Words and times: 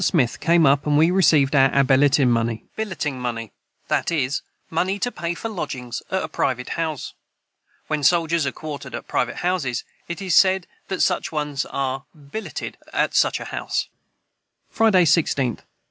Smith 0.03 0.39
came 0.39 0.65
up 0.65 0.87
and 0.87 0.97
we 0.97 1.11
received 1.11 1.55
our 1.55 1.69
Abilitan 1.69 2.27
money. 2.31 2.65
[Footnote 2.75 2.75
12: 2.75 2.75
Billeting 2.75 3.21
money 3.21 3.51
that 3.87 4.11
is, 4.11 4.41
money 4.71 4.97
to 4.97 5.11
pay 5.11 5.35
for 5.35 5.47
lodgings 5.47 6.01
at 6.09 6.31
private 6.31 6.69
houses. 6.69 7.13
When 7.85 8.01
soldiers 8.01 8.47
are 8.47 8.51
quartered 8.51 8.95
at 8.95 9.07
private 9.07 9.35
houses, 9.45 9.83
it 10.07 10.19
is 10.19 10.33
said 10.33 10.65
that 10.87 11.03
such 11.03 11.31
ones 11.31 11.67
are 11.67 12.05
billeted 12.15 12.79
at 12.91 13.13
such 13.13 13.39
a 13.39 13.45
house, 13.45 13.89
&c.] 14.71 14.73
Friday 14.73 15.05
16th. 15.05 15.59